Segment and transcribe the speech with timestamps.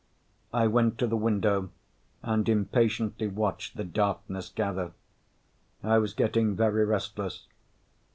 [0.51, 1.69] I went to the window
[2.23, 4.93] and impatiently watched the darkness gather.
[5.83, 7.45] I was getting very restless.